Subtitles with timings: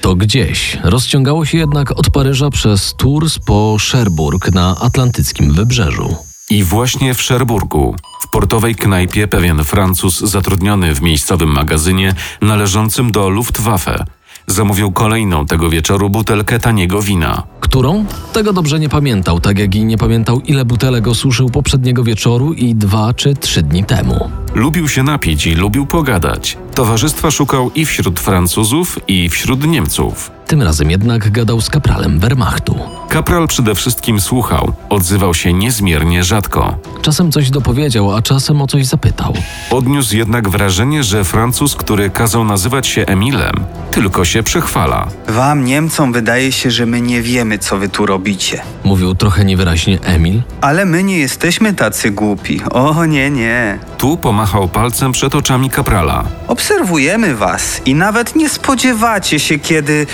[0.00, 6.16] To gdzieś rozciągało się jednak od Paryża przez Tours po Cherbourg na atlantyckim wybrzeżu.
[6.50, 13.28] I właśnie w Szerburgu, w portowej knajpie, pewien Francuz zatrudniony w miejscowym magazynie należącym do
[13.28, 14.04] Luftwaffe
[14.48, 17.42] zamówił kolejną tego wieczoru butelkę taniego wina.
[17.60, 18.04] Którą?
[18.32, 22.74] Tego dobrze nie pamiętał, tak jak i nie pamiętał, ile butelek osuszył poprzedniego wieczoru i
[22.74, 24.30] dwa czy trzy dni temu.
[24.54, 26.58] Lubił się napić i lubił pogadać.
[26.74, 30.30] Towarzystwa szukał i wśród Francuzów, i wśród Niemców.
[30.46, 32.78] Tym razem jednak gadał z kapralem Wehrmachtu.
[33.08, 36.78] Kapral przede wszystkim słuchał, odzywał się niezmiernie rzadko.
[37.02, 39.34] Czasem coś dopowiedział, a czasem o coś zapytał.
[39.70, 43.54] Odniósł jednak wrażenie, że Francuz, który kazał nazywać się Emilem,
[43.90, 45.08] tylko się przechwala.
[45.28, 48.62] Wam, Niemcom, wydaje się, że my nie wiemy, co wy tu robicie.
[48.84, 50.42] Mówił trochę niewyraźnie Emil.
[50.60, 52.60] Ale my nie jesteśmy tacy głupi.
[52.70, 53.78] O nie, nie.
[53.98, 56.24] Tu pomachał palcem przed oczami kaprala.
[56.48, 60.06] Obserwujemy was i nawet nie spodziewacie się kiedy.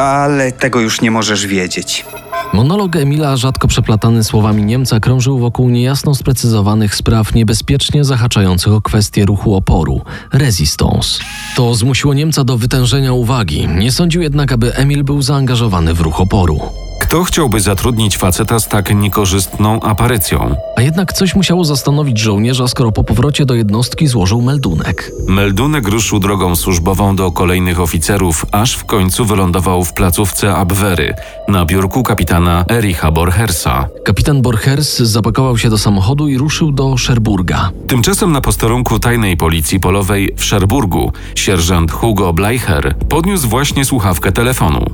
[0.00, 2.06] Ale tego już nie możesz wiedzieć.
[2.52, 9.24] Monolog Emila, rzadko przeplatany słowami Niemca, krążył wokół niejasno sprecyzowanych spraw niebezpiecznie zahaczających o kwestię
[9.24, 10.00] ruchu oporu
[10.32, 11.20] resistance.
[11.56, 13.68] To zmusiło Niemca do wytężenia uwagi.
[13.68, 16.60] Nie sądził jednak, aby Emil był zaangażowany w ruch oporu.
[17.00, 20.54] Kto chciałby zatrudnić faceta z tak niekorzystną aparycją?
[20.76, 25.12] A jednak coś musiało zastanowić żołnierza, skoro po powrocie do jednostki złożył meldunek.
[25.28, 31.14] Meldunek ruszył drogą służbową do kolejnych oficerów, aż w końcu wylądował w placówce Abwery,
[31.48, 33.88] na biurku kapitana Ericha Borchersa.
[34.04, 37.70] Kapitan Borchers zapakował się do samochodu i ruszył do Szerburga.
[37.86, 44.90] Tymczasem na posterunku tajnej policji polowej w Szerburgu sierżant Hugo Bleicher podniósł właśnie słuchawkę telefonu.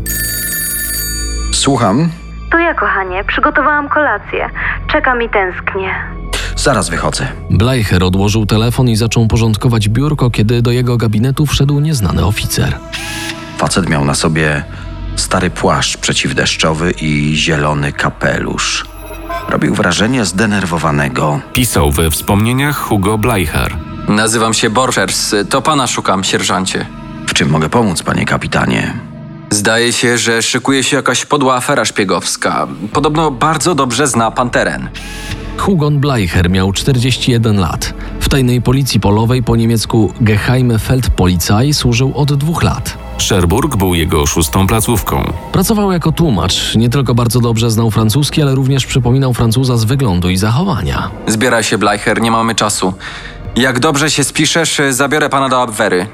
[1.55, 2.09] Słucham.
[2.51, 4.51] To ja, kochanie, przygotowałam kolację.
[4.93, 5.95] Czekam i tęsknię.
[6.57, 7.27] Zaraz wychodzę.
[7.51, 12.79] Bleicher odłożył telefon i zaczął porządkować biurko, kiedy do jego gabinetu wszedł nieznany oficer.
[13.59, 14.65] Facet miał na sobie
[15.17, 18.85] stary płaszcz przeciwdeszczowy i zielony kapelusz.
[19.49, 21.41] Robił wrażenie zdenerwowanego.
[21.53, 23.77] Pisał we wspomnieniach Hugo Bleicher.
[24.09, 25.35] Nazywam się Borchers.
[25.51, 26.87] To pana szukam, sierżancie.
[27.27, 28.95] W czym mogę pomóc, panie kapitanie?
[29.55, 32.67] Zdaje się, że szykuje się jakaś podła afera szpiegowska.
[32.93, 34.89] Podobno bardzo dobrze zna pan teren.
[35.57, 37.95] Hugon Bleicher miał 41 lat.
[38.21, 42.99] W tajnej policji polowej po niemiecku Geheime Feldpolizei służył od dwóch lat.
[43.19, 45.33] Szerburg był jego szóstą placówką.
[45.53, 46.75] Pracował jako tłumacz.
[46.75, 51.11] Nie tylko bardzo dobrze znał francuski, ale również przypominał Francuza z wyglądu i zachowania.
[51.27, 52.95] Zbieraj się, Bleicher, nie mamy czasu.
[53.57, 56.07] Jak dobrze się spiszesz, zabiorę pana do Abwery.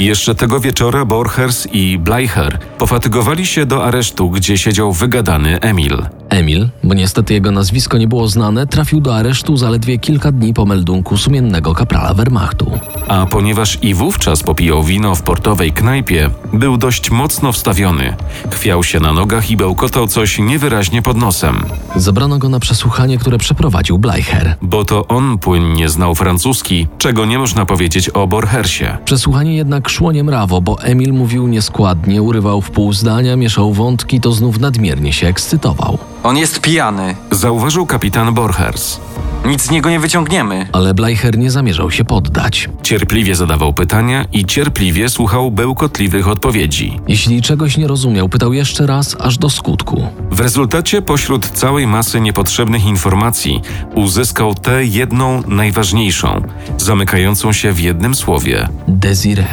[0.00, 6.19] Jeszcze tego wieczora Borchers i Bleicher pofatygowali się do aresztu, gdzie siedział wygadany Emil.
[6.30, 10.64] Emil, bo niestety jego nazwisko nie było znane, trafił do aresztu zaledwie kilka dni po
[10.66, 12.70] meldunku sumiennego kaprala Wehrmachtu.
[13.08, 18.16] A ponieważ i wówczas popijał wino w portowej knajpie, był dość mocno wstawiony.
[18.50, 21.64] Chwiał się na nogach i bełkotał coś niewyraźnie pod nosem.
[21.96, 24.56] Zabrano go na przesłuchanie, które przeprowadził Bleicher.
[24.62, 28.98] Bo to on płynnie znał francuski, czego nie można powiedzieć o Borchersie.
[29.04, 34.32] Przesłuchanie jednak szło niemrawo, bo Emil mówił nieskładnie, urywał w pół zdania, mieszał wątki, to
[34.32, 35.98] znów nadmiernie się ekscytował.
[36.22, 37.16] On jest pijany.
[37.30, 39.00] Zauważył kapitan Borchers.
[39.46, 40.68] Nic z niego nie wyciągniemy.
[40.72, 42.68] Ale Bleicher nie zamierzał się poddać.
[42.82, 47.00] Cierpliwie zadawał pytania i cierpliwie słuchał bełkotliwych odpowiedzi.
[47.08, 50.08] Jeśli czegoś nie rozumiał, pytał jeszcze raz, aż do skutku.
[50.30, 53.60] W rezultacie pośród całej masy niepotrzebnych informacji
[53.94, 56.42] uzyskał tę jedną najważniejszą,
[56.78, 58.68] zamykającą się w jednym słowie.
[58.88, 59.46] Desire.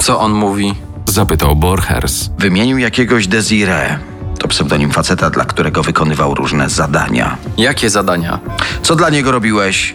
[0.00, 0.74] Co on mówi?
[1.08, 2.30] Zapytał Borchers.
[2.38, 4.11] Wymienił jakiegoś Desire.
[4.42, 7.36] To pseudonim faceta, dla którego wykonywał różne zadania.
[7.56, 8.38] Jakie zadania?
[8.82, 9.94] Co dla niego robiłeś?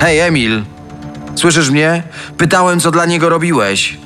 [0.00, 0.62] Hej, Emil!
[1.34, 2.02] Słyszysz mnie?
[2.38, 3.98] Pytałem, co dla niego robiłeś.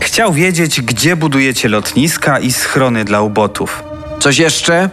[0.00, 3.82] Chciał wiedzieć, gdzie budujecie lotniska i schrony dla ubotów.
[4.20, 4.90] Coś jeszcze?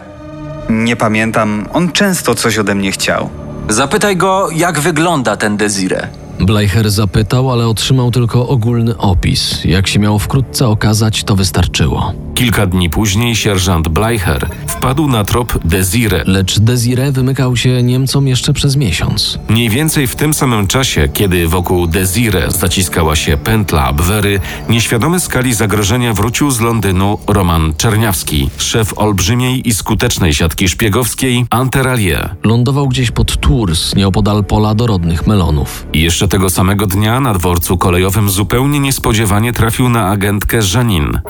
[0.68, 3.30] Nie pamiętam, on często coś ode mnie chciał.
[3.68, 6.08] Zapytaj go, jak wygląda ten Desire.
[6.40, 9.64] Bleicher zapytał, ale otrzymał tylko ogólny opis.
[9.64, 12.12] Jak się miało wkrótce okazać, to wystarczyło.
[12.34, 16.24] Kilka dni później sierżant Bleicher wpadł na trop Desire.
[16.26, 19.38] Lecz Desire wymykał się Niemcom jeszcze przez miesiąc.
[19.48, 25.54] Mniej więcej w tym samym czasie, kiedy wokół Desire zaciskała się pętla Abwery, nieświadomy skali
[25.54, 32.28] zagrożenia wrócił z Londynu Roman Czerniawski, szef olbrzymiej i skutecznej siatki szpiegowskiej Anteralie.
[32.44, 35.86] Lądował gdzieś pod Tours, nieopodal pola dorodnych melonów.
[35.92, 41.20] I jeszcze tego samego dnia na dworcu kolejowym zupełnie niespodziewanie trafił na agentkę Janin.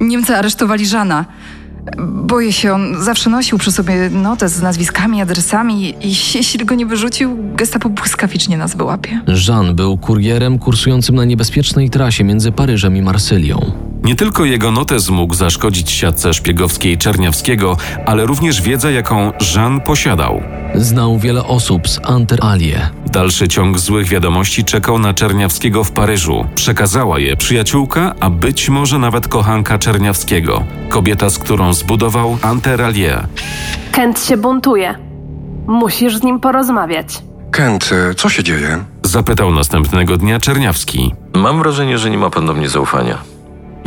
[0.00, 1.24] Niemcy aresztowali Żana.
[1.98, 6.86] Boję się, on zawsze nosił przy sobie notę z nazwiskami, adresami i jeśli go nie
[6.86, 9.20] wyrzucił, gestapo błyskawicznie nas wyłapie.
[9.48, 13.87] Jean był kurierem kursującym na niebezpiecznej trasie między Paryżem i Marsylią.
[14.02, 20.42] Nie tylko jego notes mógł zaszkodzić siatce szpiegowskiej Czerniawskiego, ale również wiedza, jaką Jean posiadał.
[20.74, 22.90] Znał wiele osób z Anteralie.
[23.06, 26.46] Dalszy ciąg złych wiadomości czekał na Czerniawskiego w Paryżu.
[26.54, 30.64] Przekazała je przyjaciółka, a być może nawet kochanka Czerniawskiego.
[30.88, 33.18] Kobieta, z którą zbudował Anteralie.
[33.92, 34.94] Kent się buntuje.
[35.66, 37.22] Musisz z nim porozmawiać.
[37.50, 38.84] Kent, co się dzieje?
[39.02, 41.14] Zapytał następnego dnia Czerniawski.
[41.34, 43.18] Mam wrażenie, że nie ma pan do mnie zaufania.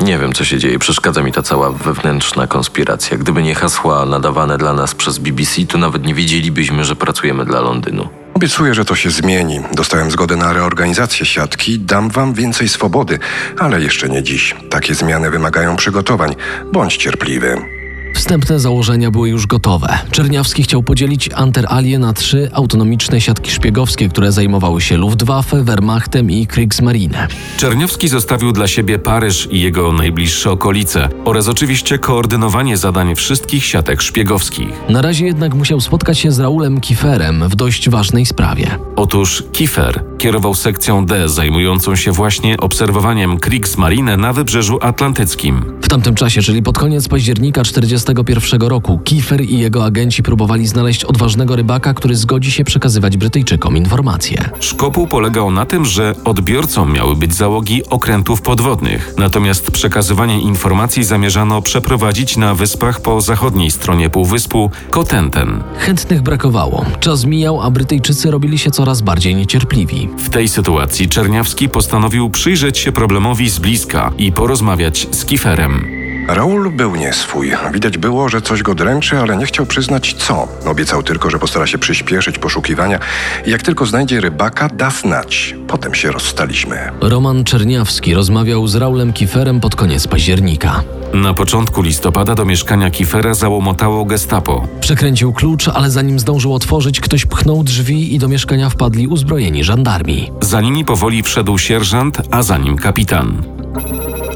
[0.01, 0.79] Nie wiem, co się dzieje.
[0.79, 3.17] Przeszkadza mi ta cała wewnętrzna konspiracja.
[3.17, 7.61] Gdyby nie hasła nadawane dla nas przez BBC, to nawet nie wiedzielibyśmy, że pracujemy dla
[7.61, 8.09] Londynu.
[8.33, 9.59] Obiecuję, że to się zmieni.
[9.73, 13.19] Dostałem zgodę na reorganizację siatki, dam wam więcej swobody,
[13.59, 14.55] ale jeszcze nie dziś.
[14.69, 16.35] Takie zmiany wymagają przygotowań.
[16.73, 17.80] Bądź cierpliwy.
[18.15, 19.99] Wstępne założenia były już gotowe.
[20.11, 26.47] Czerniawski chciał podzielić Anteralie na trzy autonomiczne siatki szpiegowskie, które zajmowały się Luftwaffe, Wehrmachtem i
[26.47, 27.27] Kriegsmarine.
[27.57, 34.01] Czerniawski zostawił dla siebie Paryż i jego najbliższe okolice oraz oczywiście koordynowanie zadań wszystkich siatek
[34.01, 34.69] szpiegowskich.
[34.89, 38.67] Na razie jednak musiał spotkać się z Raulem Kieferem w dość ważnej sprawie.
[38.95, 45.63] Otóż Kiefer kierował sekcją D zajmującą się właśnie obserwowaniem Kriegsmarine na Wybrzeżu Atlantyckim.
[45.81, 51.05] W tamtym czasie, czyli pod koniec października 1941 roku, Kiefer i jego agenci próbowali znaleźć
[51.05, 54.49] odważnego rybaka, który zgodzi się przekazywać Brytyjczykom informacje.
[54.59, 61.61] Szkopuł polegał na tym, że odbiorcą miały być załogi okrętów podwodnych, natomiast przekazywanie informacji zamierzano
[61.61, 65.63] przeprowadzić na wyspach po zachodniej stronie półwyspu Kotenten.
[65.77, 66.85] Chętnych brakowało.
[66.99, 70.10] Czas mijał, a Brytyjczycy robili się coraz bardziej niecierpliwi.
[70.17, 76.00] W tej sytuacji Czerniawski postanowił przyjrzeć się problemowi z bliska i porozmawiać z Kieferem.
[76.33, 77.51] Raul był nie swój.
[77.73, 80.47] Widać było, że coś go dręczy, ale nie chciał przyznać co.
[80.65, 82.99] Obiecał tylko, że postara się przyspieszyć poszukiwania
[83.45, 85.55] i jak tylko znajdzie rybaka, da znać.
[85.67, 86.91] Potem się rozstaliśmy.
[87.01, 90.83] Roman Czerniawski rozmawiał z Raulem Kieferem pod koniec października.
[91.13, 94.67] Na początku listopada do mieszkania Kiefera załomotało gestapo.
[94.81, 100.31] Przekręcił klucz, ale zanim zdążył otworzyć, ktoś pchnął drzwi i do mieszkania wpadli uzbrojeni żandarmi.
[100.41, 103.60] Za nimi powoli wszedł sierżant, a za nim kapitan.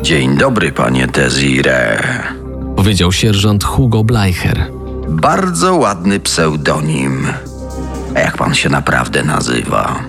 [0.06, 2.04] Dzień dobry, panie Desire.
[2.76, 4.72] Powiedział sierżant Hugo Bleicher.
[5.10, 7.28] Bardzo ładny pseudonim.
[8.16, 10.04] A jak pan się naprawdę nazywa?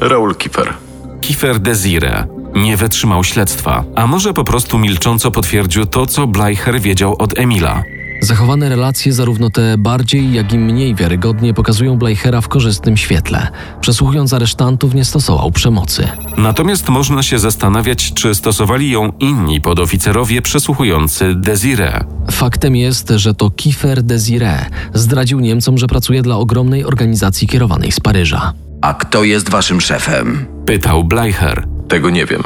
[0.00, 0.74] Raul Kiefer.
[1.20, 7.16] Kiefer Desire nie wytrzymał śledztwa, a może po prostu milcząco potwierdził to, co Bleicher wiedział
[7.18, 7.82] od Emila.
[8.22, 13.48] Zachowane relacje, zarówno te bardziej, jak i mniej wiarygodnie, pokazują Bleichera w korzystnym świetle.
[13.80, 16.08] Przesłuchując aresztantów, nie stosował przemocy.
[16.36, 22.04] Natomiast można się zastanawiać, czy stosowali ją inni podoficerowie przesłuchujący Desire.
[22.30, 28.00] Faktem jest, że to Kiefer Desire zdradził Niemcom, że pracuje dla ogromnej organizacji kierowanej z
[28.00, 28.52] Paryża.
[28.82, 30.46] A kto jest waszym szefem?
[30.66, 31.66] Pytał Bleicher.
[31.88, 32.42] Tego nie wiem.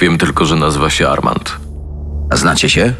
[0.00, 1.56] Wiem tylko, że nazywa się Armand.
[2.30, 2.94] A znacie się?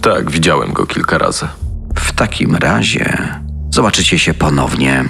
[0.00, 1.48] Tak, widziałem go kilka razy.
[1.96, 3.18] W takim razie
[3.70, 5.04] zobaczycie się ponownie.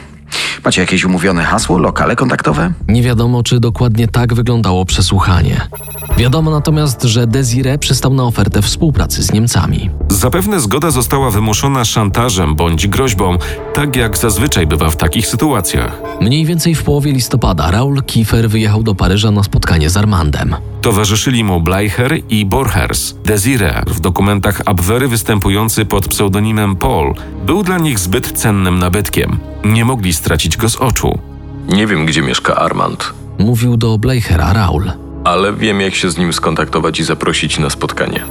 [0.65, 2.73] Macie jakieś umówione hasło, lokale kontaktowe?
[2.89, 5.61] Nie wiadomo, czy dokładnie tak wyglądało przesłuchanie.
[6.17, 9.91] Wiadomo natomiast, że Desire przystał na ofertę współpracy z Niemcami.
[10.09, 13.39] Zapewne zgoda została wymuszona szantażem bądź groźbą,
[13.75, 16.01] tak jak zazwyczaj bywa w takich sytuacjach.
[16.21, 20.57] Mniej więcej w połowie listopada Raul Kiefer wyjechał do Paryża na spotkanie z Armandem.
[20.89, 23.15] Towarzyszyli mu Bleicher i Borchers.
[23.25, 27.15] Desire, w dokumentach Abwehry występujący pod pseudonimem Paul,
[27.47, 29.39] był dla nich zbyt cennym nabytkiem.
[29.65, 31.19] Nie mogli stracić go z oczu.
[31.69, 34.91] Nie wiem, gdzie mieszka Armand, Mówił do Bleichera Raul.
[35.25, 38.25] ale wiem, jak się z nim skontaktować i zaprosić na spotkanie.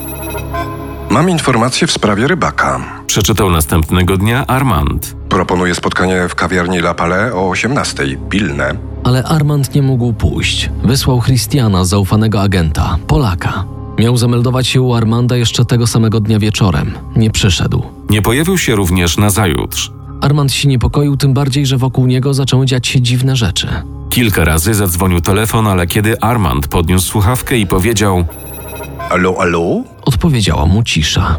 [1.10, 2.80] Mam informację w sprawie rybaka.
[3.08, 5.16] Przeczytał następnego dnia Armand.
[5.30, 8.18] Proponuję spotkanie w kawiarni La Palais o 18.
[8.30, 8.76] Pilne.
[9.04, 10.70] Ale Armand nie mógł pójść.
[10.84, 13.66] Wysłał Christiana, zaufanego agenta, Polaka.
[14.00, 16.92] Miał zameldować się u Armanda jeszcze tego samego dnia wieczorem.
[17.16, 17.84] Nie przyszedł.
[18.10, 19.92] Nie pojawił się również nazajutrz.
[20.22, 23.68] Armand się niepokoił, tym bardziej, że wokół niego zaczęły dziać się dziwne rzeczy.
[24.10, 28.26] Kilka razy zadzwonił telefon, ale kiedy Armand podniósł słuchawkę i powiedział:
[29.10, 29.84] Alo, alo?
[30.02, 31.38] Odpowiedziała mu cisza.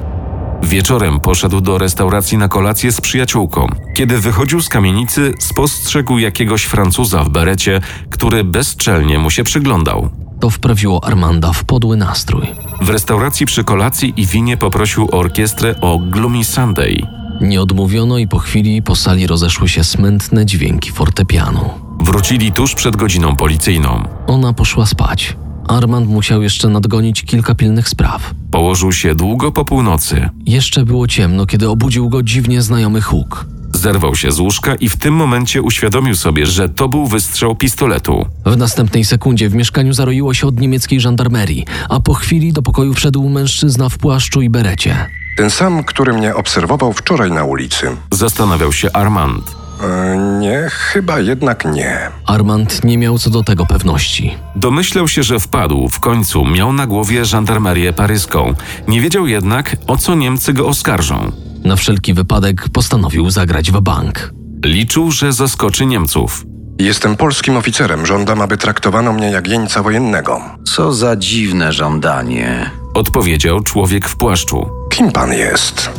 [0.62, 3.66] Wieczorem poszedł do restauracji na kolację z przyjaciółką.
[3.94, 10.10] Kiedy wychodził z kamienicy, spostrzegł jakiegoś Francuza w berecie, który bezczelnie mu się przyglądał.
[10.40, 12.46] To wprawiło Armanda w podły nastrój.
[12.80, 17.06] W restauracji przy kolacji i winie poprosił orkiestrę o Gloomy Sunday.
[17.40, 21.70] Nie odmówiono i po chwili po sali rozeszły się smętne dźwięki fortepianu.
[22.00, 24.02] Wrócili tuż przed godziną policyjną.
[24.26, 25.36] Ona poszła spać.
[25.68, 28.34] Armand musiał jeszcze nadgonić kilka pilnych spraw.
[28.50, 30.28] Położył się długo po północy.
[30.46, 33.46] Jeszcze było ciemno, kiedy obudził go dziwnie znajomy huk.
[33.74, 38.26] Zerwał się z łóżka i w tym momencie uświadomił sobie, że to był wystrzał pistoletu.
[38.46, 42.94] W następnej sekundzie w mieszkaniu zaroiło się od niemieckiej żandarmerii, a po chwili do pokoju
[42.94, 45.06] wszedł mężczyzna w płaszczu i berecie.
[45.36, 47.96] Ten sam, który mnie obserwował wczoraj na ulicy.
[48.12, 49.57] Zastanawiał się Armand.
[49.82, 51.98] E, nie, chyba jednak nie.
[52.26, 54.34] Armand nie miał co do tego pewności.
[54.56, 55.88] Domyślał się, że wpadł.
[55.88, 58.54] W końcu miał na głowie żandarmerię paryską.
[58.88, 61.32] Nie wiedział jednak, o co Niemcy go oskarżą.
[61.64, 64.32] Na wszelki wypadek postanowił zagrać w bank.
[64.64, 66.44] Liczył, że zaskoczy Niemców.
[66.78, 68.06] Jestem polskim oficerem.
[68.06, 70.40] Żądam, aby traktowano mnie jak jeńca wojennego.
[70.64, 72.70] Co za dziwne żądanie.
[72.94, 74.66] Odpowiedział człowiek w płaszczu.
[74.90, 75.90] Kim pan jest?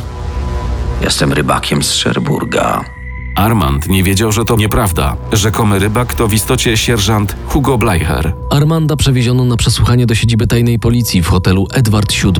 [1.02, 2.84] Jestem rybakiem z Szerburga.
[3.34, 5.16] Armand nie wiedział, że to nieprawda.
[5.32, 8.32] Rzekomy rybak to w istocie sierżant Hugo Bleicher.
[8.50, 12.32] Armanda przewieziono na przesłuchanie do siedziby tajnej policji w hotelu Edward VII.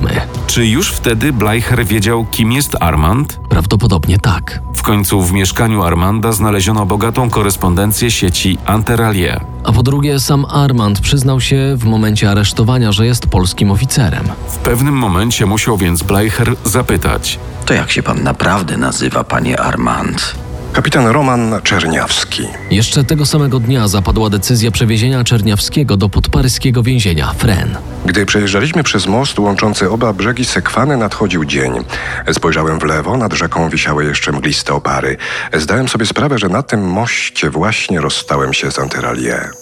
[0.46, 3.40] Czy już wtedy Bleicher wiedział, kim jest Armand?
[3.48, 4.62] Prawdopodobnie tak.
[4.74, 9.44] W końcu w mieszkaniu Armanda znaleziono bogatą korespondencję sieci Interallier.
[9.64, 14.24] A po drugie, sam Armand przyznał się w momencie aresztowania, że jest polskim oficerem.
[14.48, 20.34] W pewnym momencie musiał więc Bleicher zapytać: To jak się pan naprawdę nazywa, panie Armand?
[20.72, 22.46] Kapitan Roman Czerniawski.
[22.70, 27.76] Jeszcze tego samego dnia zapadła decyzja przewiezienia Czerniawskiego do podparyskiego więzienia Fren.
[28.06, 31.72] Gdy przejeżdżaliśmy przez most łączący oba brzegi Sekwany, nadchodził dzień.
[32.32, 35.16] Spojrzałem w lewo, nad rzeką wisiały jeszcze mgliste opary.
[35.52, 39.59] Zdałem sobie sprawę, że na tym moście właśnie rozstałem się z Antyralier.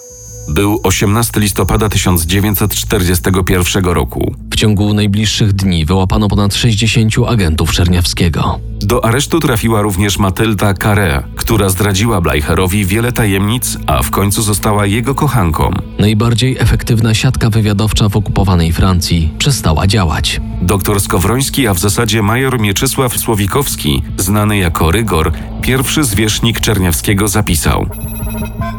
[0.49, 4.35] Był 18 listopada 1941 roku.
[4.51, 8.59] W ciągu najbliższych dni wyłapano ponad 60 agentów Czerniawskiego.
[8.81, 14.85] Do aresztu trafiła również Matylda Carré, która zdradziła Bleicherowi wiele tajemnic, a w końcu została
[14.85, 15.71] jego kochanką.
[15.99, 20.41] Najbardziej efektywna siatka wywiadowcza w okupowanej Francji przestała działać.
[20.61, 27.89] Doktor Skowroński, a w zasadzie major Mieczysław Słowikowski, znany jako Rygor, pierwszy zwierzchnik Czerniawskiego zapisał.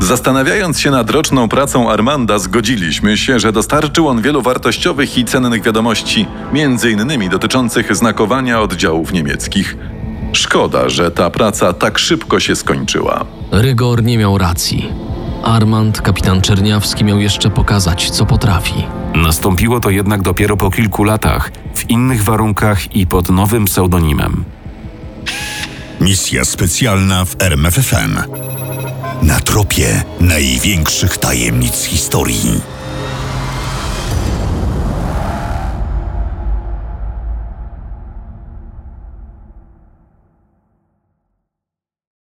[0.00, 5.62] Zastanawiając się nad roczną pracą Armanda, zgodziliśmy się, że dostarczył on wielu wartościowych i cennych
[5.62, 9.76] wiadomości, między innymi dotyczących znakowania oddziałów niemieckich.
[10.32, 13.24] Szkoda, że ta praca tak szybko się skończyła.
[13.50, 14.92] Rygor nie miał racji.
[15.44, 18.84] Armand, kapitan Czerniawski, miał jeszcze pokazać, co potrafi.
[19.14, 24.44] Nastąpiło to jednak dopiero po kilku latach, w innych warunkach i pod nowym pseudonimem.
[26.00, 28.18] Misja specjalna w RMFFM.
[29.22, 32.79] Na tropie największych tajemnic historii.